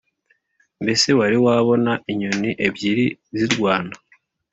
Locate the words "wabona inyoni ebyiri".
1.45-3.05